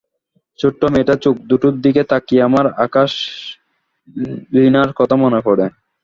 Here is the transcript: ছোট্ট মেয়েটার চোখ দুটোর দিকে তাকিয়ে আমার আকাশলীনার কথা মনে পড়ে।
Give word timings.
ছোট্ট 0.59 0.81
মেয়েটার 0.93 1.17
চোখ 1.17 1.35
দুটোর 1.49 1.75
দিকে 1.85 2.01
তাকিয়ে 2.11 2.41
আমার 2.43 2.65
আকাশলীনার 2.85 4.19
কথা 4.99 5.15
মনে 5.23 5.39
পড়ে। 5.47 5.65